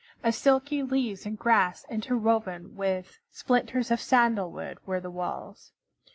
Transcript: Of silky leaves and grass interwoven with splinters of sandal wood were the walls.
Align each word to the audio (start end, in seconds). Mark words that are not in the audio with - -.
Of 0.23 0.33
silky 0.33 0.81
leaves 0.81 1.27
and 1.27 1.37
grass 1.37 1.85
interwoven 1.87 2.75
with 2.75 3.19
splinters 3.31 3.91
of 3.91 4.01
sandal 4.01 4.51
wood 4.51 4.79
were 4.83 4.99
the 4.99 5.11
walls. 5.11 5.73